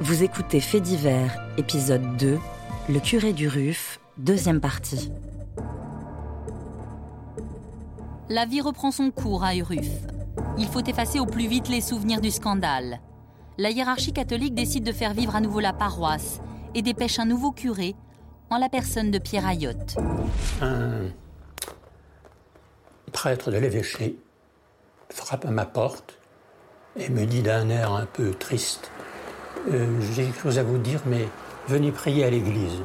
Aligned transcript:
Vous 0.00 0.22
écoutez 0.22 0.60
Fait 0.60 0.82
divers, 0.82 1.42
épisode 1.56 2.18
2, 2.18 2.38
Le 2.90 3.00
curé 3.00 3.32
du 3.32 3.48
Ruf, 3.48 3.98
deuxième 4.18 4.60
partie. 4.60 5.10
La 8.28 8.44
vie 8.44 8.60
reprend 8.60 8.90
son 8.90 9.10
cours 9.10 9.42
à 9.42 9.56
Uruf. 9.56 9.88
Il 10.58 10.66
faut 10.66 10.84
effacer 10.84 11.18
au 11.18 11.24
plus 11.24 11.46
vite 11.46 11.68
les 11.68 11.80
souvenirs 11.80 12.20
du 12.20 12.30
scandale. 12.30 13.00
La 13.56 13.70
hiérarchie 13.70 14.12
catholique 14.12 14.54
décide 14.54 14.84
de 14.84 14.92
faire 14.92 15.14
vivre 15.14 15.34
à 15.34 15.40
nouveau 15.40 15.60
la 15.60 15.72
paroisse 15.72 16.40
et 16.74 16.82
dépêche 16.82 17.18
un 17.18 17.24
nouveau 17.24 17.52
curé 17.52 17.94
en 18.50 18.58
la 18.58 18.68
personne 18.68 19.10
de 19.10 19.18
Pierre 19.18 19.46
Ayotte. 19.46 19.96
Un 20.60 21.06
prêtre 23.12 23.50
de 23.50 23.56
l'évêché 23.56 24.18
frappe 25.08 25.46
à 25.46 25.50
ma 25.50 25.64
porte 25.64 26.18
et 26.96 27.08
me 27.08 27.24
dit 27.24 27.42
d'un 27.42 27.70
air 27.70 27.94
un 27.94 28.04
peu 28.04 28.34
triste 28.34 28.90
euh, 29.68 30.00
J'ai 30.12 30.24
quelque 30.24 30.40
chose 30.40 30.58
à 30.58 30.62
vous 30.62 30.78
dire, 30.78 31.00
mais 31.06 31.28
venez 31.68 31.92
prier 31.92 32.24
à 32.24 32.30
l'église. 32.30 32.82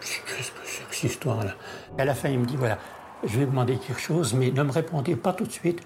Qu'est-ce 0.00 0.50
que 0.50 0.58
c'est 0.64 0.88
que 0.88 0.94
cette 0.94 1.10
histoire-là 1.10 1.54
À 1.98 2.04
la 2.04 2.14
fin, 2.14 2.28
il 2.28 2.38
me 2.38 2.46
dit 2.46 2.56
Voilà, 2.56 2.78
je 3.24 3.38
vais 3.38 3.44
vous 3.44 3.50
demander 3.50 3.76
quelque 3.76 4.00
chose, 4.00 4.34
mais 4.34 4.50
ne 4.50 4.62
me 4.62 4.70
répondez 4.70 5.16
pas 5.16 5.32
tout 5.32 5.44
de 5.44 5.52
suite. 5.52 5.80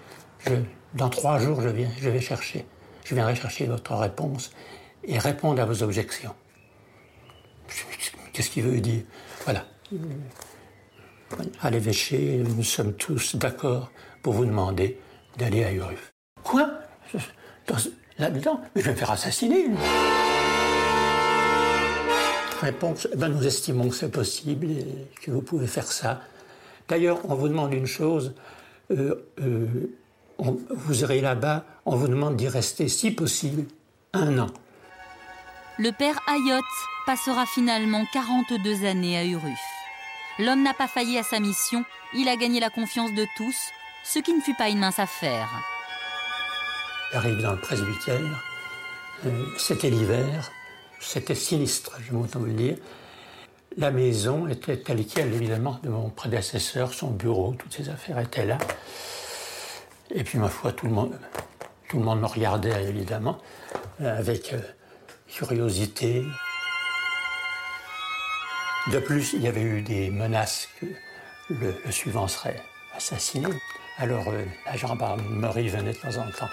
dans 0.94 1.08
trois 1.08 1.38
jours, 1.38 1.60
je, 1.60 1.68
viens, 1.68 1.90
je 2.00 2.08
vais 2.08 2.20
chercher. 2.20 2.66
Je 3.04 3.14
viendrai 3.14 3.34
chercher 3.34 3.66
votre 3.66 3.94
réponse 3.94 4.52
et 5.04 5.18
répondre 5.18 5.60
à 5.60 5.64
vos 5.64 5.82
objections. 5.82 6.34
Qu'est-ce 8.32 8.50
qu'il 8.50 8.64
veut 8.64 8.80
dire 8.80 9.02
Voilà. 9.44 9.66
À 11.60 11.70
l'évêché, 11.70 12.42
nous 12.56 12.62
sommes 12.62 12.92
tous 12.94 13.36
d'accord 13.36 13.90
pour 14.22 14.34
vous 14.34 14.44
demander 14.44 14.98
d'aller 15.38 15.64
à 15.64 15.72
Uruf. 15.72 16.12
Quoi? 16.42 16.70
Mais 18.30 18.40
je 18.76 18.82
vais 18.82 18.92
me 18.92 18.96
faire 18.96 19.10
assassiner. 19.10 19.66
Réponse 22.60 23.08
eh 23.12 23.16
ben, 23.16 23.28
Nous 23.28 23.46
estimons 23.46 23.88
que 23.88 23.96
c'est 23.96 24.10
possible 24.10 24.70
et 24.70 25.08
que 25.20 25.30
vous 25.30 25.42
pouvez 25.42 25.66
faire 25.66 25.90
ça. 25.90 26.20
D'ailleurs, 26.88 27.18
on 27.28 27.34
vous 27.34 27.48
demande 27.48 27.72
une 27.72 27.86
chose. 27.86 28.34
Euh, 28.90 29.26
euh, 29.40 29.66
vous 30.38 31.00
irez 31.02 31.20
là-bas, 31.20 31.64
on 31.86 31.96
vous 31.96 32.08
demande 32.08 32.36
d'y 32.36 32.48
rester, 32.48 32.88
si 32.88 33.10
possible, 33.10 33.64
un 34.12 34.38
an. 34.38 34.48
Le 35.78 35.90
père 35.90 36.20
Ayotte 36.28 36.64
passera 37.06 37.46
finalement 37.46 38.04
42 38.12 38.84
années 38.84 39.16
à 39.16 39.24
Uruf. 39.24 39.60
L'homme 40.38 40.62
n'a 40.62 40.74
pas 40.74 40.88
failli 40.88 41.18
à 41.18 41.22
sa 41.22 41.40
mission, 41.40 41.84
il 42.14 42.28
a 42.28 42.36
gagné 42.36 42.60
la 42.60 42.70
confiance 42.70 43.12
de 43.14 43.26
tous, 43.36 43.56
ce 44.04 44.18
qui 44.18 44.34
ne 44.34 44.40
fut 44.40 44.54
pas 44.54 44.68
une 44.68 44.78
mince 44.78 44.98
affaire. 44.98 45.48
J'arrive 47.12 47.42
dans 47.42 47.52
le 47.52 47.60
presbytère, 47.60 48.42
euh, 49.26 49.44
c'était 49.58 49.90
l'hiver, 49.90 50.50
c'était 50.98 51.34
sinistre, 51.34 51.98
je 52.00 52.12
m'entends 52.14 52.38
vous 52.38 52.52
dire. 52.52 52.76
La 53.76 53.90
maison 53.90 54.48
était 54.48 54.78
telle 54.78 55.06
qu'elle, 55.06 55.32
évidemment, 55.32 55.78
de 55.82 55.88
mon 55.88 56.10
prédécesseur, 56.10 56.92
son 56.92 57.10
bureau, 57.10 57.54
toutes 57.58 57.72
ses 57.72 57.88
affaires 57.88 58.18
étaient 58.18 58.46
là. 58.46 58.58
Et 60.14 60.24
puis, 60.24 60.38
ma 60.38 60.48
foi, 60.48 60.72
tout 60.72 60.86
le 60.86 60.92
monde, 60.92 61.18
tout 61.88 61.98
le 61.98 62.04
monde 62.04 62.20
me 62.20 62.26
regardait, 62.26 62.84
évidemment, 62.84 63.38
euh, 64.00 64.18
avec 64.18 64.52
euh, 64.52 64.60
curiosité. 65.28 66.24
De 68.90 68.98
plus, 68.98 69.32
il 69.32 69.42
y 69.42 69.48
avait 69.48 69.62
eu 69.62 69.82
des 69.82 70.10
menaces 70.10 70.68
que 70.80 70.86
le, 71.50 71.74
suivant 71.90 72.28
serait 72.28 72.60
assassiné. 72.94 73.48
Alors, 73.98 74.28
euh, 74.28 74.44
la 74.66 74.76
gendarmerie 74.76 75.68
venait 75.68 75.92
de 75.92 75.98
temps 75.98 76.16
en 76.16 76.30
temps. 76.30 76.50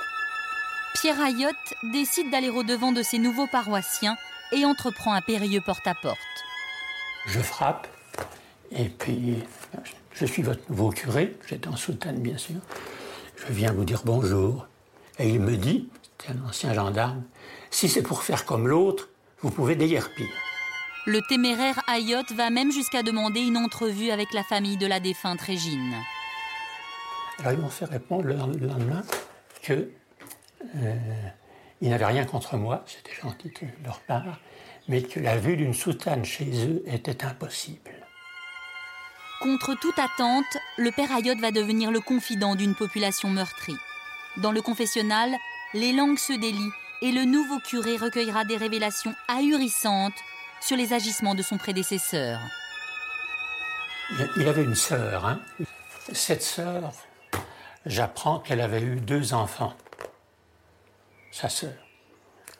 Pierre 0.95 1.21
Ayotte 1.21 1.55
décide 1.83 2.29
d'aller 2.31 2.49
au-devant 2.49 2.91
de 2.91 3.03
ses 3.03 3.19
nouveaux 3.19 3.47
paroissiens 3.47 4.17
et 4.51 4.65
entreprend 4.65 5.13
un 5.13 5.21
périlleux 5.21 5.61
porte-à-porte. 5.61 6.17
Je 7.27 7.39
frappe, 7.39 7.87
et 8.71 8.89
puis 8.89 9.43
je 10.13 10.25
suis 10.25 10.41
votre 10.41 10.61
nouveau 10.69 10.89
curé, 10.89 11.37
j'étais 11.47 11.67
en 11.67 11.75
soutane 11.75 12.19
bien 12.19 12.37
sûr. 12.37 12.57
Je 13.35 13.53
viens 13.53 13.71
vous 13.71 13.85
dire 13.85 14.01
bonjour. 14.03 14.67
Et 15.19 15.29
il 15.29 15.39
me 15.39 15.55
dit, 15.57 15.89
c'est 16.17 16.31
un 16.31 16.47
ancien 16.47 16.73
gendarme, 16.73 17.23
si 17.69 17.87
c'est 17.89 18.01
pour 18.01 18.23
faire 18.23 18.45
comme 18.45 18.67
l'autre, 18.67 19.09
vous 19.41 19.51
pouvez 19.51 19.75
déguerpir. 19.75 20.27
Le 21.05 21.21
téméraire 21.27 21.81
Ayotte 21.87 22.31
va 22.31 22.49
même 22.49 22.71
jusqu'à 22.71 23.03
demander 23.03 23.41
une 23.41 23.57
entrevue 23.57 24.11
avec 24.11 24.33
la 24.33 24.43
famille 24.43 24.77
de 24.77 24.87
la 24.87 24.99
défunte 24.99 25.41
Régine. 25.41 25.95
Alors 27.39 27.53
ils 27.53 27.59
m'ont 27.59 27.69
fait 27.69 27.85
répondre 27.85 28.23
le 28.23 28.35
lendemain 28.35 29.03
que 29.61 29.89
euh, 30.75 30.95
n'avaient 31.81 32.05
rien 32.05 32.25
contre 32.25 32.57
moi, 32.57 32.83
c'était 32.87 33.15
gentil 33.21 33.49
de 33.49 33.67
leur 33.85 33.99
part, 34.01 34.39
mais 34.87 35.01
que 35.01 35.19
la 35.19 35.37
vue 35.37 35.57
d'une 35.57 35.73
soutane 35.73 36.25
chez 36.25 36.67
eux 36.67 36.83
était 36.87 37.23
impossible. 37.23 37.91
Contre 39.41 39.73
toute 39.75 39.97
attente, 39.97 40.57
le 40.77 40.91
père 40.91 41.11
Ayotte 41.11 41.39
va 41.39 41.51
devenir 41.51 41.91
le 41.91 42.01
confident 42.01 42.55
d'une 42.55 42.75
population 42.75 43.29
meurtrie. 43.29 43.77
Dans 44.37 44.51
le 44.51 44.61
confessionnal, 44.61 45.31
les 45.73 45.93
langues 45.93 46.17
se 46.17 46.33
délient 46.33 46.73
et 47.01 47.11
le 47.11 47.23
nouveau 47.23 47.59
curé 47.59 47.95
recueillera 47.95 48.43
des 48.43 48.57
révélations 48.57 49.15
ahurissantes 49.27 50.19
sur 50.59 50.75
les 50.75 50.91
agissements 50.91 51.35
de 51.35 51.41
son 51.41 51.57
prédécesseur. 51.57 52.39
Il 54.37 54.47
avait 54.47 54.63
une 54.63 54.75
sœur. 54.75 55.25
Hein. 55.25 55.39
Cette 56.11 56.41
sœur, 56.41 56.91
j'apprends 57.85 58.39
qu'elle 58.39 58.61
avait 58.61 58.81
eu 58.81 58.95
deux 58.95 59.33
enfants. 59.33 59.73
Sa 61.31 61.49
sœur. 61.49 61.73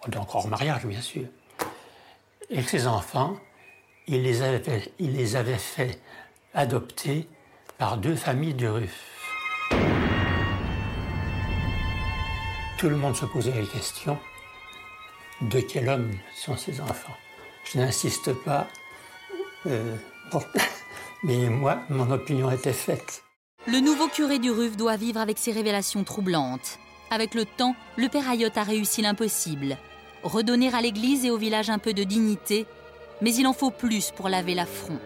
Donc 0.07 0.33
hors 0.33 0.47
mariage, 0.47 0.85
bien 0.85 1.01
sûr. 1.01 1.27
Et 2.49 2.61
ses 2.63 2.87
enfants, 2.87 3.37
il 4.07 4.23
les 4.23 4.41
avait, 4.41 4.91
il 4.99 5.13
les 5.13 5.35
avait 5.35 5.57
fait 5.57 5.99
adopter 6.53 7.27
par 7.77 7.97
deux 7.97 8.15
familles 8.15 8.53
de 8.53 8.67
Ruffes. 8.67 9.19
Tout 12.77 12.89
le 12.89 12.95
monde 12.95 13.15
se 13.15 13.25
posait 13.25 13.53
la 13.53 13.67
question 13.67 14.17
de 15.41 15.59
quel 15.59 15.89
homme 15.89 16.11
sont 16.35 16.57
ces 16.57 16.81
enfants? 16.81 17.15
Je 17.65 17.77
n'insiste 17.77 18.33
pas. 18.33 18.67
Euh, 19.67 19.95
mais 21.23 21.49
moi, 21.49 21.79
mon 21.89 22.09
opinion 22.11 22.49
était 22.51 22.73
faite. 22.73 23.23
Le 23.67 23.79
nouveau 23.79 24.07
curé 24.07 24.39
du 24.39 24.51
Ruf 24.51 24.77
doit 24.77 24.95
vivre 24.95 25.19
avec 25.19 25.37
ces 25.37 25.51
révélations 25.51 26.03
troublantes. 26.03 26.79
Avec 27.11 27.33
le 27.33 27.45
temps, 27.45 27.75
le 27.97 28.07
père 28.07 28.29
Ayotte 28.29 28.57
a 28.57 28.63
réussi 28.63 29.01
l'impossible. 29.01 29.77
Redonner 30.23 30.73
à 30.73 30.81
l'église 30.81 31.25
et 31.25 31.31
au 31.31 31.37
village 31.37 31.69
un 31.69 31.79
peu 31.79 31.93
de 31.93 32.03
dignité, 32.03 32.67
mais 33.21 33.33
il 33.33 33.47
en 33.47 33.53
faut 33.53 33.71
plus 33.71 34.11
pour 34.11 34.29
laver 34.29 34.53
l'affront. 34.53 34.99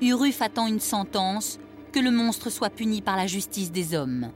Uruf 0.00 0.42
attend 0.42 0.66
une 0.66 0.80
sentence, 0.80 1.58
que 1.92 2.00
le 2.00 2.10
monstre 2.10 2.50
soit 2.50 2.70
puni 2.70 3.02
par 3.02 3.16
la 3.16 3.26
justice 3.26 3.72
des 3.72 3.94
hommes. 3.94 4.30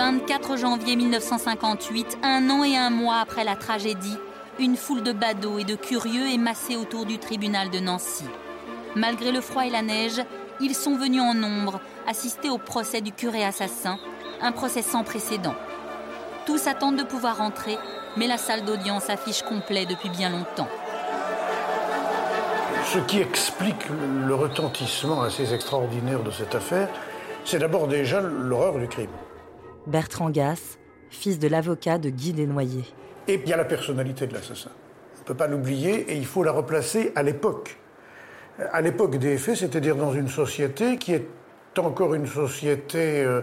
24 0.00 0.56
janvier 0.56 0.96
1958, 0.96 2.18
un 2.22 2.48
an 2.48 2.64
et 2.64 2.76
un 2.76 2.88
mois 2.88 3.18
après 3.18 3.44
la 3.44 3.54
tragédie, 3.54 4.16
une 4.58 4.76
foule 4.76 5.02
de 5.02 5.12
badauds 5.12 5.58
et 5.58 5.64
de 5.64 5.74
curieux 5.74 6.28
est 6.28 6.38
massée 6.38 6.76
autour 6.76 7.06
du 7.06 7.18
tribunal 7.18 7.70
de 7.70 7.78
Nancy. 7.78 8.24
Malgré 8.96 9.32
le 9.32 9.40
froid 9.40 9.64
et 9.64 9.70
la 9.70 9.82
neige, 9.82 10.20
ils 10.60 10.74
sont 10.74 10.96
venus 10.96 11.22
en 11.22 11.34
nombre 11.34 11.80
assister 12.06 12.50
au 12.50 12.58
procès 12.58 13.00
du 13.00 13.12
curé 13.12 13.44
assassin, 13.44 13.98
un 14.42 14.52
procès 14.52 14.82
sans 14.82 15.04
précédent. 15.04 15.54
Tous 16.46 16.66
attendent 16.66 16.96
de 16.96 17.04
pouvoir 17.04 17.40
entrer, 17.40 17.78
mais 18.16 18.26
la 18.26 18.38
salle 18.38 18.64
d'audience 18.64 19.08
affiche 19.08 19.42
complet 19.42 19.86
depuis 19.86 20.10
bien 20.10 20.30
longtemps. 20.30 20.68
Ce 22.86 22.98
qui 22.98 23.20
explique 23.20 23.88
le 24.26 24.34
retentissement 24.34 25.22
assez 25.22 25.54
extraordinaire 25.54 26.22
de 26.24 26.30
cette 26.32 26.54
affaire, 26.56 26.88
c'est 27.44 27.60
d'abord 27.60 27.86
déjà 27.86 28.20
l'horreur 28.20 28.78
du 28.78 28.88
crime. 28.88 29.10
Bertrand 29.86 30.30
Gass, 30.30 30.79
fils 31.10 31.38
de 31.38 31.48
l'avocat 31.48 31.98
de 31.98 32.08
Guy 32.08 32.32
Desnoyers. 32.32 32.84
Et 33.28 33.40
il 33.42 33.48
y 33.48 33.52
a 33.52 33.56
la 33.56 33.64
personnalité 33.64 34.26
de 34.26 34.34
l'assassin. 34.34 34.70
On 35.16 35.20
ne 35.20 35.24
peut 35.24 35.34
pas 35.34 35.46
l'oublier 35.46 36.10
et 36.10 36.16
il 36.16 36.26
faut 36.26 36.42
la 36.42 36.52
replacer 36.52 37.12
à 37.14 37.22
l'époque. 37.22 37.76
À 38.72 38.80
l'époque 38.80 39.16
des 39.16 39.38
faits, 39.38 39.56
c'est-à-dire 39.56 39.96
dans 39.96 40.12
une 40.12 40.28
société 40.28 40.96
qui 40.96 41.12
est 41.12 41.26
encore 41.78 42.14
une 42.14 42.26
société 42.26 43.22
euh, 43.22 43.42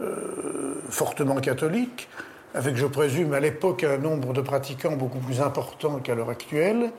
euh, 0.00 0.74
fortement 0.90 1.36
catholique, 1.36 2.08
avec, 2.54 2.76
je 2.76 2.86
présume, 2.86 3.34
à 3.34 3.40
l'époque 3.40 3.84
un 3.84 3.98
nombre 3.98 4.32
de 4.32 4.40
pratiquants 4.40 4.96
beaucoup 4.96 5.18
plus 5.18 5.40
important 5.40 5.98
qu'à 5.98 6.14
l'heure 6.14 6.30
actuelle. 6.30 6.90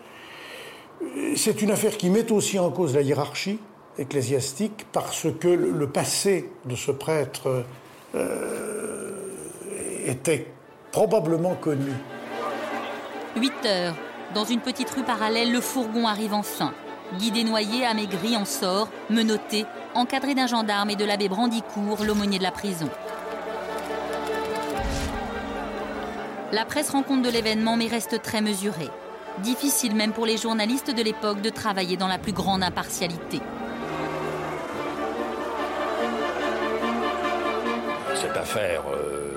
C'est 1.36 1.62
une 1.62 1.72
affaire 1.72 1.98
qui 1.98 2.10
met 2.10 2.32
aussi 2.32 2.60
en 2.60 2.72
cause 2.72 2.96
la 2.96 3.02
hiérarchie 3.02 3.60
ecclésiastique 3.98 4.86
parce 4.92 5.28
que 5.40 5.48
le 5.48 5.88
passé 5.88 6.50
de 6.66 6.76
ce 6.76 6.92
prêtre 6.92 7.66
euh, 8.16 9.09
était 10.10 10.52
probablement 10.92 11.56
connu. 11.56 11.94
8 13.36 13.54
heures. 13.66 13.96
Dans 14.34 14.44
une 14.44 14.60
petite 14.60 14.90
rue 14.90 15.04
parallèle, 15.04 15.52
le 15.52 15.62
fourgon 15.62 16.08
arrive 16.08 16.34
enfin. 16.34 16.74
Guy 17.18 17.32
Desnoyers, 17.32 17.86
amaigri, 17.86 18.36
en 18.36 18.46
sort, 18.46 18.90
menotté, 19.10 19.66
encadré 19.96 20.36
d'un 20.36 20.48
gendarme 20.48 20.92
et 20.92 20.96
de 20.96 21.06
l'abbé 21.06 21.30
Brandicourt, 21.30 22.04
l'aumônier 22.04 22.38
de 22.38 22.44
la 22.44 22.52
prison. 22.52 22.90
La 26.52 26.66
presse 26.66 26.90
rend 26.90 27.04
compte 27.04 27.22
de 27.22 27.30
l'événement 27.30 27.78
mais 27.78 27.88
reste 27.88 28.22
très 28.22 28.42
mesurée. 28.42 28.90
Difficile 29.40 29.96
même 29.96 30.12
pour 30.12 30.26
les 30.26 30.38
journalistes 30.38 30.94
de 30.94 31.02
l'époque 31.02 31.42
de 31.42 31.50
travailler 31.50 31.98
dans 31.98 32.08
la 32.08 32.18
plus 32.18 32.34
grande 32.34 32.64
impartialité. 32.64 33.40
Cette 38.16 38.36
affaire 38.36 38.84
euh, 38.92 39.29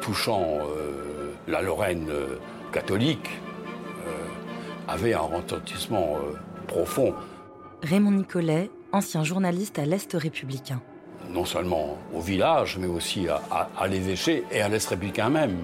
touchant 0.00 0.58
euh, 0.60 1.32
la 1.48 1.62
Lorraine 1.62 2.08
euh, 2.10 2.38
catholique 2.72 3.30
avait 4.88 5.14
un 5.14 5.20
retentissement 5.20 6.16
profond. 6.66 7.14
Raymond 7.84 8.10
Nicolet, 8.10 8.70
ancien 8.90 9.22
journaliste 9.22 9.78
à 9.78 9.84
l'Est 9.84 10.14
républicain. 10.14 10.80
Non 11.28 11.44
seulement 11.44 11.96
au 12.12 12.20
village, 12.20 12.76
mais 12.76 12.88
aussi 12.88 13.28
à 13.28 13.86
l'évêché 13.86 14.42
et 14.50 14.62
à 14.62 14.68
l'Est 14.68 14.88
républicain 14.88 15.30
même. 15.30 15.58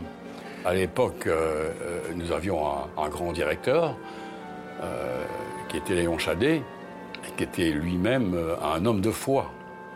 À 0.67 0.75
l'époque, 0.75 1.29
euh, 1.29 1.71
euh, 1.81 2.01
nous 2.17 2.33
avions 2.33 2.61
un, 2.99 3.09
grand 3.09 3.31
directeur 3.31 3.95
euh, 4.83 5.25
qui 5.69 5.77
était 5.77 5.95
Léon 5.95 6.19
Chadet, 6.19 6.61
qui 7.37 7.45
était 7.45 7.71
lui-même 7.71 8.37
un 8.61 8.85
homme 8.85 9.01
de 9.01 9.13
foi. 9.13 9.53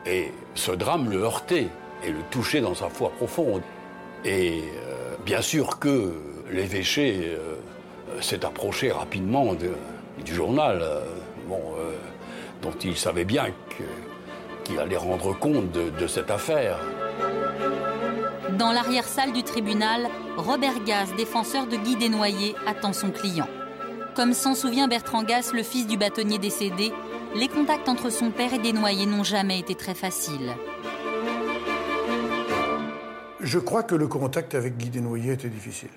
Et 0.07 0.31
ce 0.55 0.71
drame 0.71 1.11
le 1.11 1.23
heurtait 1.23 1.67
et 2.05 2.13
le 2.13 2.21
touchait 2.31 2.61
dans 2.61 2.77
sa 2.77 2.89
foi 2.89 3.11
profonde. 3.11 3.63
Et 4.25 4.65
bien 5.25 5.43
sûr 5.43 5.79
que 5.79 6.13
l'évêché 6.51 7.37
s'est 8.21 8.45
approché 8.45 8.91
rapidement 8.93 9.55
du 9.55 10.35
journal, 10.35 10.85
dont 12.63 12.75
il 12.85 12.97
savait 12.97 13.25
bien 13.25 13.47
qu'il 14.67 14.79
allait 14.79 14.97
rendre 14.97 15.37
compte 15.39 15.73
de 15.73 16.07
cette 16.07 16.31
affaire. 16.31 16.79
Dans 18.59 18.73
l'arrière-salle 18.73 19.33
du 19.33 19.43
tribunal, 19.43 20.09
Robert 20.37 20.85
Gass, 20.85 21.15
défenseur 21.17 21.67
de 21.67 21.77
Guy 21.77 21.97
Desnoyers, 21.97 22.55
attend 22.67 22.93
son 22.93 23.11
client. 23.11 23.49
Comme 24.15 24.35
s'en 24.35 24.55
souvient 24.55 24.89
Bertrand 24.89 25.23
Gass, 25.23 25.53
le 25.55 25.63
fils 25.63 25.87
du 25.87 25.97
bâtonnier 25.97 26.39
décédé, 26.39 26.93
les 27.35 27.49
contacts 27.49 27.89
entre 27.89 28.11
son 28.11 28.31
père 28.31 28.53
et 28.53 28.59
Desnoyers 28.59 29.07
n'ont 29.07 29.25
jamais 29.25 29.61
été 29.61 29.77
très 29.77 29.95
faciles. 29.95 30.53
Je 33.51 33.59
crois 33.59 33.83
que 33.83 33.97
le 33.97 34.07
contact 34.07 34.55
avec 34.55 34.77
Guy 34.77 34.91
Desnoyers 34.91 35.33
était 35.33 35.49
difficile. 35.49 35.91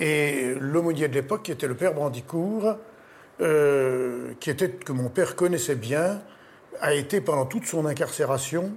Et 0.00 0.52
l'aumônier 0.58 1.06
de 1.06 1.14
l'époque, 1.14 1.44
qui 1.44 1.52
était 1.52 1.68
le 1.68 1.76
père 1.76 1.94
Brandicourt, 1.94 2.74
euh, 3.40 4.32
qui 4.40 4.50
était, 4.50 4.68
que 4.68 4.90
mon 4.90 5.08
père 5.08 5.36
connaissait 5.36 5.76
bien, 5.76 6.22
a 6.80 6.92
été 6.92 7.20
pendant 7.20 7.46
toute 7.46 7.66
son 7.66 7.86
incarcération 7.86 8.72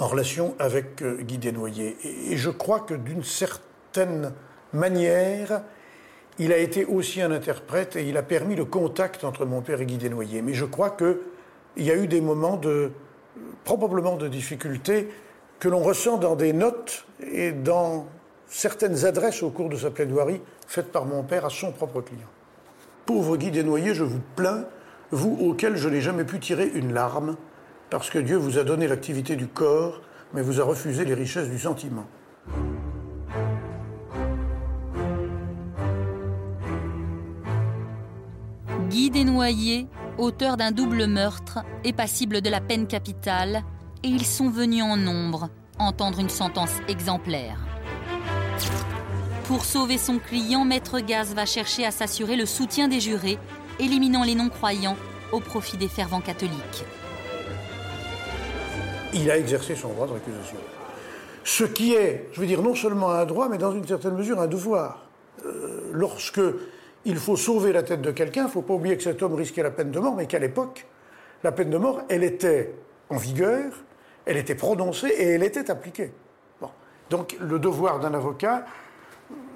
en 0.00 0.08
relation 0.08 0.56
avec 0.58 1.02
euh, 1.02 1.18
Guy 1.22 1.38
Desnoyers. 1.38 1.96
Et 2.02 2.36
je 2.36 2.50
crois 2.50 2.80
que 2.80 2.94
d'une 2.94 3.22
certaine 3.22 4.32
manière, 4.72 5.62
il 6.40 6.52
a 6.52 6.58
été 6.58 6.84
aussi 6.84 7.22
un 7.22 7.30
interprète 7.30 7.94
et 7.94 8.08
il 8.08 8.16
a 8.16 8.24
permis 8.24 8.56
le 8.56 8.64
contact 8.64 9.22
entre 9.22 9.46
mon 9.46 9.62
père 9.62 9.80
et 9.80 9.86
Guy 9.86 9.98
Desnoyers. 9.98 10.42
Mais 10.42 10.54
je 10.54 10.64
crois 10.64 10.90
qu'il 10.90 11.16
y 11.76 11.92
a 11.92 11.96
eu 11.96 12.08
des 12.08 12.20
moments 12.20 12.56
de, 12.56 12.90
probablement 13.62 14.16
de 14.16 14.26
difficulté 14.26 15.10
que 15.58 15.68
l'on 15.68 15.82
ressent 15.82 16.18
dans 16.18 16.36
des 16.36 16.52
notes 16.52 17.06
et 17.32 17.52
dans 17.52 18.06
certaines 18.48 19.04
adresses 19.04 19.42
au 19.42 19.50
cours 19.50 19.68
de 19.68 19.76
sa 19.76 19.90
plaidoirie 19.90 20.40
faites 20.66 20.92
par 20.92 21.04
mon 21.06 21.22
père 21.22 21.44
à 21.44 21.50
son 21.50 21.72
propre 21.72 22.00
client. 22.00 22.28
Pauvre 23.06 23.36
Guy 23.36 23.50
Desnoyers, 23.50 23.94
je 23.94 24.04
vous 24.04 24.20
plains, 24.36 24.64
vous 25.10 25.36
auquel 25.40 25.76
je 25.76 25.88
n'ai 25.88 26.00
jamais 26.00 26.24
pu 26.24 26.40
tirer 26.40 26.70
une 26.74 26.92
larme, 26.92 27.36
parce 27.90 28.10
que 28.10 28.18
Dieu 28.18 28.36
vous 28.36 28.58
a 28.58 28.64
donné 28.64 28.88
l'activité 28.88 29.36
du 29.36 29.46
corps, 29.46 30.00
mais 30.32 30.42
vous 30.42 30.60
a 30.60 30.64
refusé 30.64 31.04
les 31.04 31.14
richesses 31.14 31.48
du 31.48 31.58
sentiment. 31.58 32.06
Guy 38.88 39.10
Desnoyers, 39.10 39.86
auteur 40.18 40.56
d'un 40.56 40.70
double 40.70 41.06
meurtre, 41.06 41.58
est 41.84 41.92
passible 41.92 42.40
de 42.40 42.50
la 42.50 42.60
peine 42.60 42.86
capitale 42.86 43.62
et 44.04 44.06
ils 44.06 44.24
sont 44.24 44.50
venus 44.50 44.84
en 44.84 44.96
nombre 44.96 45.48
entendre 45.80 46.20
une 46.20 46.28
sentence 46.28 46.74
exemplaire. 46.86 47.58
Pour 49.46 49.64
sauver 49.64 49.98
son 49.98 50.20
client, 50.20 50.64
Maître 50.64 51.00
Gaz 51.00 51.34
va 51.34 51.46
chercher 51.46 51.84
à 51.84 51.90
s'assurer 51.90 52.36
le 52.36 52.46
soutien 52.46 52.86
des 52.86 53.00
jurés, 53.00 53.38
éliminant 53.80 54.22
les 54.22 54.36
non-croyants 54.36 54.96
au 55.32 55.40
profit 55.40 55.76
des 55.76 55.88
fervents 55.88 56.20
catholiques 56.20 56.84
il 59.14 59.30
a 59.30 59.38
exercé 59.38 59.74
son 59.74 59.88
droit 59.88 60.06
de 60.06 60.12
récusation. 60.12 60.58
Ce 61.44 61.64
qui 61.64 61.94
est, 61.94 62.28
je 62.32 62.40
veux 62.40 62.46
dire, 62.46 62.62
non 62.62 62.74
seulement 62.74 63.10
un 63.10 63.24
droit, 63.24 63.48
mais 63.48 63.58
dans 63.58 63.72
une 63.72 63.86
certaine 63.86 64.14
mesure 64.14 64.40
un 64.40 64.46
devoir. 64.46 65.06
Euh, 65.44 65.90
lorsque 65.92 66.40
il 67.04 67.16
faut 67.16 67.36
sauver 67.36 67.72
la 67.72 67.82
tête 67.82 68.02
de 68.02 68.10
quelqu'un, 68.10 68.42
il 68.42 68.46
ne 68.46 68.50
faut 68.50 68.62
pas 68.62 68.74
oublier 68.74 68.96
que 68.96 69.02
cet 69.02 69.22
homme 69.22 69.34
risquait 69.34 69.62
la 69.62 69.70
peine 69.70 69.90
de 69.90 70.00
mort, 70.00 70.14
mais 70.14 70.26
qu'à 70.26 70.38
l'époque, 70.38 70.86
la 71.42 71.52
peine 71.52 71.70
de 71.70 71.76
mort, 71.76 72.02
elle 72.08 72.24
était 72.24 72.74
en 73.10 73.16
vigueur, 73.16 73.72
elle 74.26 74.36
était 74.36 74.54
prononcée 74.54 75.08
et 75.08 75.28
elle 75.30 75.42
était 75.42 75.70
appliquée. 75.70 76.12
Donc 77.10 77.36
le 77.40 77.58
devoir 77.58 78.00
d'un 78.00 78.14
avocat, 78.14 78.64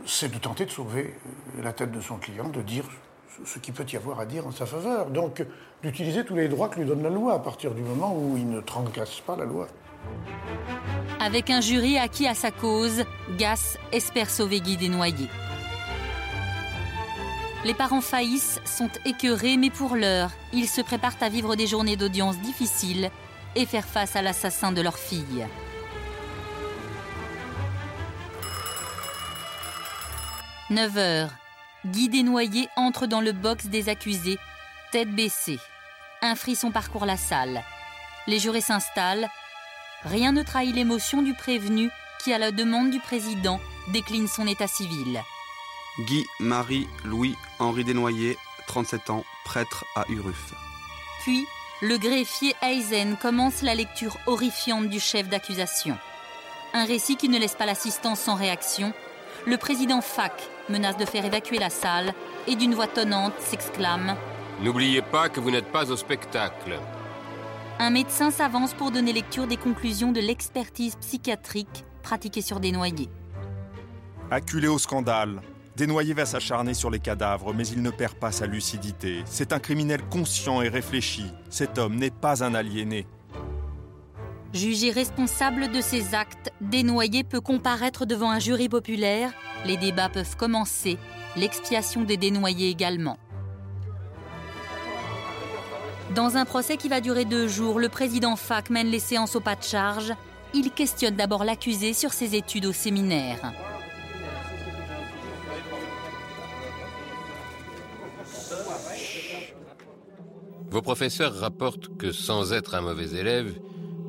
c'est 0.04 0.30
de 0.30 0.38
tenter 0.38 0.64
de 0.66 0.70
sauver 0.70 1.14
la 1.62 1.72
tête 1.72 1.90
de 1.90 2.00
son 2.00 2.16
client, 2.16 2.48
de 2.48 2.62
dire 2.62 2.84
ce 3.44 3.58
qu'il 3.58 3.74
peut 3.74 3.86
y 3.90 3.96
avoir 3.96 4.20
à 4.20 4.26
dire 4.26 4.46
en 4.46 4.50
sa 4.50 4.66
faveur. 4.66 5.10
Donc, 5.10 5.44
d'utiliser 5.82 6.24
tous 6.24 6.34
les 6.34 6.48
droits 6.48 6.68
que 6.68 6.80
lui 6.80 6.86
donne 6.86 7.02
la 7.02 7.10
loi 7.10 7.34
à 7.34 7.38
partir 7.38 7.72
du 7.72 7.82
moment 7.82 8.14
où 8.16 8.36
il 8.36 8.48
ne 8.48 8.60
trancasse 8.60 9.20
pas 9.20 9.36
la 9.36 9.44
loi. 9.44 9.68
Avec 11.20 11.50
un 11.50 11.60
jury 11.60 11.98
acquis 11.98 12.26
à 12.26 12.34
sa 12.34 12.50
cause, 12.50 13.04
Gass 13.36 13.78
espère 13.92 14.30
sauver 14.30 14.60
Guy 14.60 14.76
Desnoyers. 14.76 15.28
Les 17.64 17.74
parents 17.74 18.00
faillissent, 18.00 18.60
sont 18.64 18.90
écœurés, 19.04 19.56
mais 19.56 19.70
pour 19.70 19.96
l'heure, 19.96 20.30
ils 20.52 20.68
se 20.68 20.80
préparent 20.80 21.16
à 21.20 21.28
vivre 21.28 21.56
des 21.56 21.66
journées 21.66 21.96
d'audience 21.96 22.38
difficiles 22.38 23.10
et 23.58 23.66
faire 23.66 23.84
face 23.84 24.14
à 24.14 24.22
l'assassin 24.22 24.70
de 24.70 24.80
leur 24.80 24.96
fille. 24.96 25.46
«9 30.70 30.96
heures. 30.96 31.30
Guy 31.84 32.08
Desnoyers 32.08 32.68
entre 32.76 33.06
dans 33.06 33.20
le 33.20 33.32
box 33.32 33.66
des 33.66 33.88
accusés, 33.88 34.38
tête 34.92 35.12
baissée. 35.12 35.58
Un 36.22 36.36
frisson 36.36 36.70
parcourt 36.70 37.04
la 37.04 37.16
salle. 37.16 37.64
Les 38.28 38.38
jurés 38.38 38.60
s'installent. 38.60 39.28
Rien 40.04 40.30
ne 40.32 40.42
trahit 40.44 40.74
l'émotion 40.74 41.22
du 41.22 41.34
prévenu 41.34 41.90
qui, 42.22 42.32
à 42.32 42.38
la 42.38 42.52
demande 42.52 42.90
du 42.90 43.00
président, 43.00 43.58
décline 43.88 44.28
son 44.28 44.46
état 44.46 44.68
civil. 44.68 45.20
Guy, 46.00 46.24
Marie, 46.38 46.86
Louis, 47.04 47.34
Henri 47.58 47.82
Desnoyers, 47.82 48.36
37 48.68 49.10
ans, 49.10 49.24
prêtre 49.44 49.84
à 49.96 50.04
Uruf. 50.08 50.54
Puis, 51.22 51.44
le 51.80 51.96
greffier 51.96 52.54
Eisen 52.60 53.16
commence 53.16 53.62
la 53.62 53.74
lecture 53.74 54.16
horrifiante 54.26 54.88
du 54.88 54.98
chef 54.98 55.28
d'accusation. 55.28 55.96
Un 56.74 56.84
récit 56.84 57.16
qui 57.16 57.28
ne 57.28 57.38
laisse 57.38 57.54
pas 57.54 57.66
l'assistance 57.66 58.20
sans 58.20 58.34
réaction. 58.34 58.92
Le 59.46 59.56
président 59.56 60.00
Fac 60.00 60.32
menace 60.68 60.96
de 60.96 61.04
faire 61.04 61.24
évacuer 61.24 61.58
la 61.58 61.70
salle 61.70 62.12
et 62.48 62.56
d'une 62.56 62.74
voix 62.74 62.88
tonnante 62.88 63.34
s'exclame 63.38 64.16
N'oubliez 64.60 65.02
pas 65.02 65.28
que 65.28 65.38
vous 65.38 65.52
n'êtes 65.52 65.70
pas 65.70 65.90
au 65.90 65.96
spectacle. 65.96 66.80
Un 67.78 67.90
médecin 67.90 68.32
s'avance 68.32 68.74
pour 68.74 68.90
donner 68.90 69.12
lecture 69.12 69.46
des 69.46 69.56
conclusions 69.56 70.10
de 70.10 70.20
l'expertise 70.20 70.96
psychiatrique 70.96 71.84
pratiquée 72.02 72.42
sur 72.42 72.58
des 72.58 72.72
noyés. 72.72 73.08
Acculé 74.32 74.66
au 74.66 74.78
scandale, 74.78 75.40
Desnoyers 75.78 76.12
va 76.12 76.26
s'acharner 76.26 76.74
sur 76.74 76.90
les 76.90 76.98
cadavres, 76.98 77.54
mais 77.54 77.64
il 77.68 77.82
ne 77.82 77.90
perd 77.90 78.14
pas 78.14 78.32
sa 78.32 78.46
lucidité. 78.46 79.22
C'est 79.26 79.52
un 79.52 79.60
criminel 79.60 80.02
conscient 80.10 80.60
et 80.60 80.68
réfléchi. 80.68 81.26
Cet 81.50 81.78
homme 81.78 81.94
n'est 81.94 82.10
pas 82.10 82.42
un 82.42 82.56
aliéné. 82.56 83.06
Jugé 84.52 84.90
responsable 84.90 85.70
de 85.70 85.80
ses 85.80 86.16
actes, 86.16 86.50
Desnoyers 86.60 87.22
peut 87.22 87.40
comparaître 87.40 88.06
devant 88.06 88.32
un 88.32 88.40
jury 88.40 88.68
populaire. 88.68 89.30
Les 89.66 89.76
débats 89.76 90.08
peuvent 90.08 90.36
commencer, 90.36 90.98
l'expiation 91.36 92.02
des 92.02 92.16
dénoyés 92.16 92.70
également. 92.70 93.16
Dans 96.16 96.36
un 96.36 96.44
procès 96.44 96.76
qui 96.76 96.88
va 96.88 97.00
durer 97.00 97.24
deux 97.24 97.46
jours, 97.46 97.78
le 97.78 97.88
président 97.88 98.34
Fac 98.34 98.70
mène 98.70 98.88
les 98.88 98.98
séances 98.98 99.36
au 99.36 99.40
pas 99.40 99.54
de 99.54 99.62
charge. 99.62 100.12
Il 100.54 100.72
questionne 100.72 101.14
d'abord 101.14 101.44
l'accusé 101.44 101.92
sur 101.92 102.12
ses 102.12 102.34
études 102.34 102.66
au 102.66 102.72
séminaire. 102.72 103.52
Vos 110.78 110.82
professeurs 110.82 111.34
rapportent 111.34 111.90
que 111.98 112.12
sans 112.12 112.52
être 112.52 112.76
un 112.76 112.82
mauvais 112.82 113.10
élève, 113.18 113.52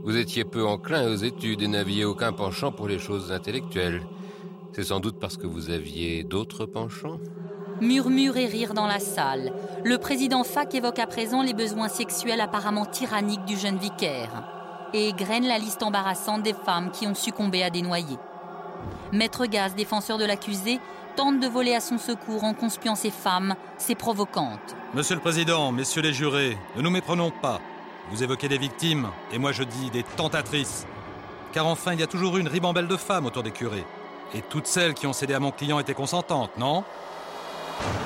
vous 0.03 0.15
étiez 0.15 0.45
peu 0.45 0.63
enclin 0.67 1.11
aux 1.11 1.15
études 1.15 1.63
et 1.63 1.67
n'aviez 1.67 2.05
aucun 2.05 2.31
penchant 2.31 2.71
pour 2.71 2.87
les 2.87 2.99
choses 2.99 3.31
intellectuelles. 3.31 4.03
C'est 4.73 4.83
sans 4.83 4.99
doute 4.99 5.19
parce 5.19 5.35
que 5.35 5.47
vous 5.47 5.71
aviez 5.71 6.23
d'autres 6.23 6.67
penchants? 6.67 7.17
Murmure 7.81 8.37
et 8.37 8.45
rire 8.45 8.75
dans 8.75 8.85
la 8.85 8.99
salle. 8.99 9.51
Le 9.83 9.97
président 9.97 10.43
Fac 10.43 10.75
évoque 10.75 10.99
à 10.99 11.07
présent 11.07 11.41
les 11.41 11.55
besoins 11.55 11.89
sexuels 11.89 12.39
apparemment 12.39 12.85
tyranniques 12.85 13.45
du 13.45 13.57
jeune 13.57 13.79
vicaire 13.79 14.43
et 14.93 15.07
égrène 15.07 15.47
la 15.47 15.57
liste 15.57 15.81
embarrassante 15.81 16.43
des 16.43 16.53
femmes 16.53 16.91
qui 16.91 17.07
ont 17.07 17.15
succombé 17.15 17.63
à 17.63 17.71
des 17.71 17.81
noyés. 17.81 18.19
Maître 19.11 19.45
Gaz, 19.45 19.75
défenseur 19.75 20.17
de 20.17 20.25
l'accusé, 20.25 20.79
tente 21.15 21.39
de 21.39 21.47
voler 21.47 21.75
à 21.75 21.81
son 21.81 21.97
secours 21.97 22.43
en 22.43 22.53
conspuant 22.53 22.95
ces 22.95 23.11
femmes, 23.11 23.55
ces 23.77 23.95
provocantes. 23.95 24.75
Monsieur 24.93 25.15
le 25.15 25.21
Président, 25.21 25.71
messieurs 25.71 26.01
les 26.01 26.13
jurés, 26.13 26.57
ne 26.75 26.81
nous 26.81 26.89
méprenons 26.89 27.31
pas. 27.31 27.59
Vous 28.11 28.23
évoquez 28.23 28.47
des 28.47 28.57
victimes, 28.57 29.09
et 29.31 29.37
moi 29.37 29.51
je 29.51 29.63
dis 29.63 29.89
des 29.91 30.03
tentatrices. 30.03 30.85
Car 31.51 31.67
enfin, 31.67 31.93
il 31.93 31.99
y 31.99 32.03
a 32.03 32.07
toujours 32.07 32.37
eu 32.37 32.39
une 32.39 32.47
ribambelle 32.47 32.87
de 32.87 32.97
femmes 32.97 33.25
autour 33.25 33.43
des 33.43 33.51
curés. 33.51 33.85
Et 34.33 34.41
toutes 34.41 34.67
celles 34.67 34.93
qui 34.93 35.07
ont 35.07 35.13
cédé 35.13 35.33
à 35.33 35.39
mon 35.39 35.51
client 35.51 35.79
étaient 35.79 35.93
consentantes, 35.93 36.57
non? 36.57 36.83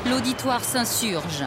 L'auditoire 0.05 0.63
s'insurge. 0.63 1.43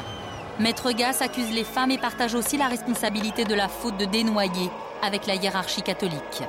Maître 0.58 0.90
Gass 0.92 1.20
accuse 1.20 1.50
les 1.50 1.64
femmes 1.64 1.90
et 1.90 1.98
partage 1.98 2.34
aussi 2.34 2.56
la 2.56 2.68
responsabilité 2.68 3.44
de 3.44 3.54
la 3.54 3.68
faute 3.68 3.96
de 3.98 4.04
dénoyer 4.04 4.70
avec 5.02 5.26
la 5.26 5.34
hiérarchie 5.34 5.82
catholique. 5.82 6.42